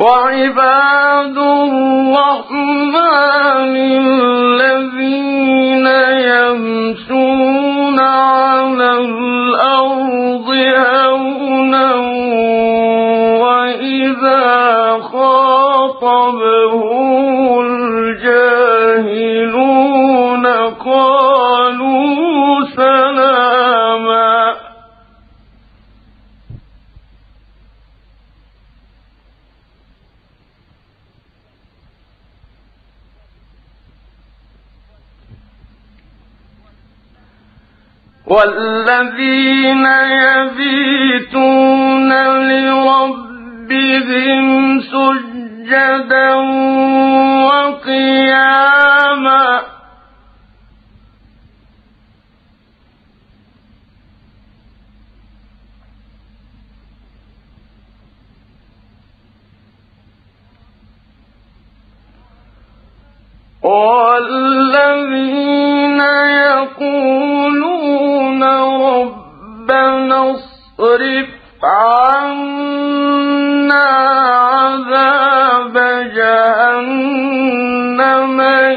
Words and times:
وعباد 0.00 1.36
الرحمن 1.68 3.04
الذين 3.76 5.86
يمشون 6.32 7.98
على 8.00 8.90
الأرض 8.98 10.48
هونا 10.76 11.94
وإذا 13.44 14.48
خاطبهم 15.12 16.99
والذين 38.26 39.86
يبيتون 40.26 42.12
لربهم 42.48 44.46
سجدا 44.80 46.34
وقياما 47.50 48.80
والذين 63.62 64.59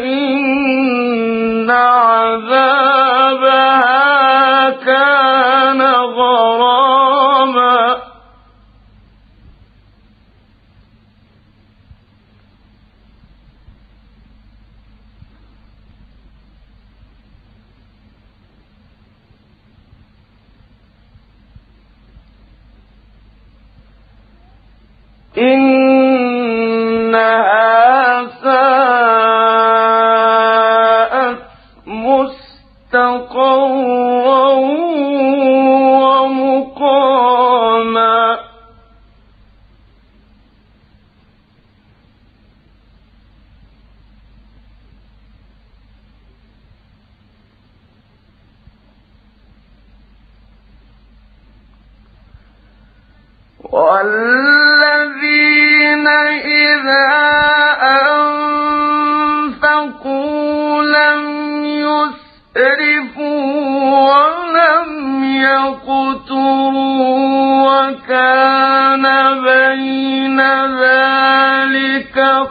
إن 0.03 1.71
عذابها 1.71 2.29
كان 4.69 5.81
غراما. 5.81 6.53
إنها 27.13 27.52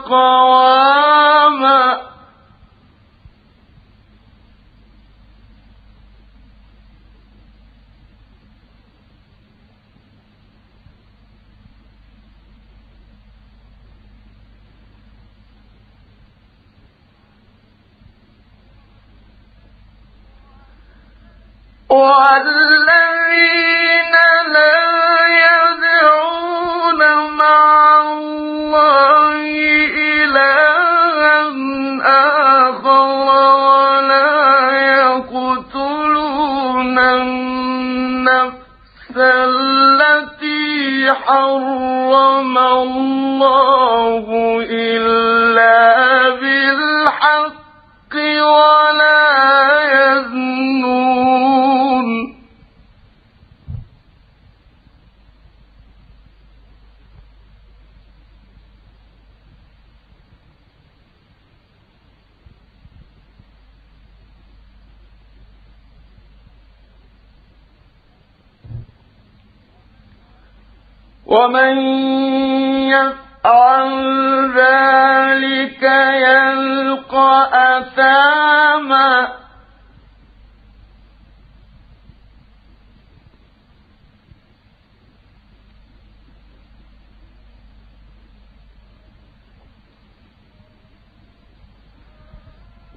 قواما 0.09 2.01
والذين 21.89 22.89
الله 43.41 44.25
إلا 44.69 46.29
بالحق 46.39 48.15
ولا 48.15 49.23
يزنون. 49.93 50.93
ومن 71.25 71.77
يفعل 72.93 73.22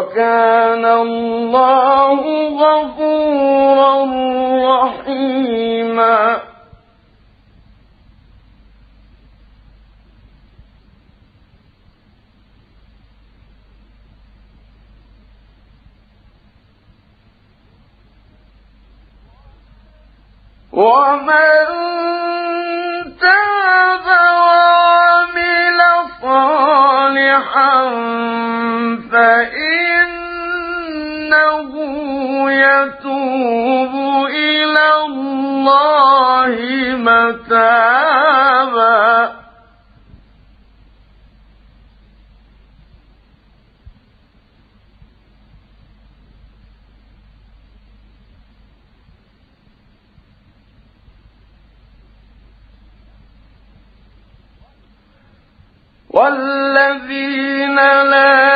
وكان 0.00 0.84
الله 0.84 2.20
غفورا 2.64 3.94
رحيما. 4.70 6.40
ومن 20.72 21.66
تاب 23.20 23.60
الله 35.68 36.96
متابا. 36.96 38.50
والذين 56.10 57.76
لا 57.76 58.49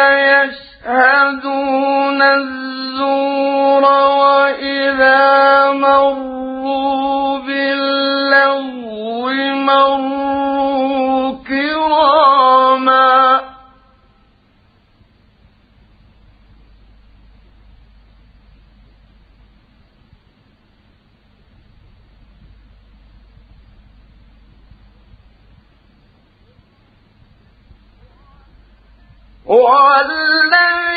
والذين 29.46 30.96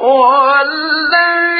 والذين 0.00 1.57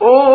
Oh, 0.00 0.29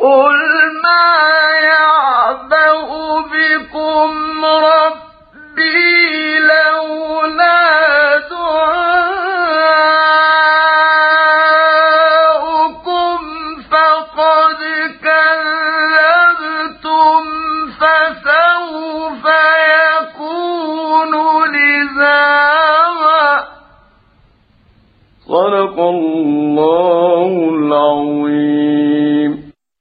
قل 0.00 0.38
ما 0.84 1.06
يعبأ 1.64 1.85